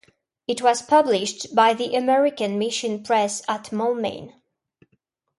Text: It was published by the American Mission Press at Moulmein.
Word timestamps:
It 0.47 0.63
was 0.63 0.81
published 0.81 1.53
by 1.53 1.75
the 1.75 1.93
American 1.93 2.57
Mission 2.57 3.03
Press 3.03 3.43
at 3.47 3.65
Moulmein. 3.71 4.33